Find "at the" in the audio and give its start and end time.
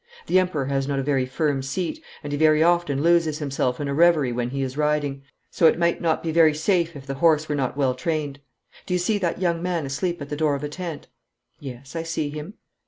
10.19-10.35